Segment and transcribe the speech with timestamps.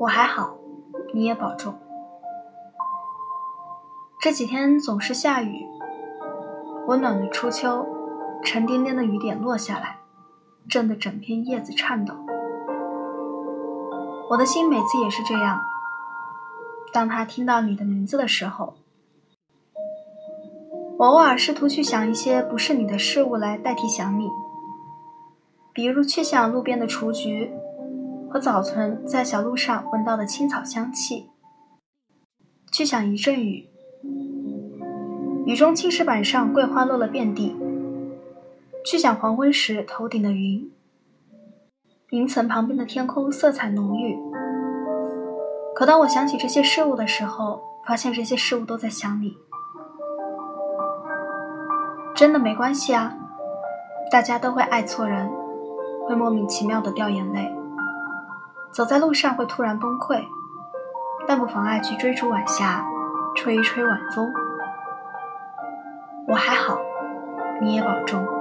[0.00, 0.56] 我还好，
[1.12, 1.74] 你也保重。
[4.20, 5.66] 这几天总是下雨，
[6.86, 7.84] 温暖的初秋，
[8.44, 9.98] 沉甸甸的雨点落下来，
[10.68, 12.14] 震得整片叶子颤抖。
[14.30, 15.60] 我的心每次也是这样，
[16.92, 18.74] 当他听到你的名字的时候，
[20.96, 24.28] 我偶尔试图去想一些不是你的事物来代替想你，
[25.72, 27.52] 比如去想路边的雏菊。
[28.30, 31.30] 和早晨在小路上闻到的青草香气，
[32.70, 33.66] 去想一阵雨，
[35.46, 37.56] 雨中青石板上桂花落了遍地；
[38.84, 40.70] 去想黄昏时头顶的云，
[42.10, 44.18] 云层旁边的天空色彩浓郁。
[45.74, 49.36] 可当我想起这些事物的时候，发现这些事物都在想你。
[52.14, 53.16] 真的没关系啊，
[54.10, 55.30] 大家都会爱错人，
[56.06, 57.54] 会莫名其妙的掉眼泪。
[58.78, 60.24] 走在路上会突然崩溃，
[61.26, 62.86] 但不妨碍去追逐晚霞，
[63.34, 64.32] 吹一吹晚风。
[66.28, 66.78] 我还好，
[67.60, 68.37] 你也保重。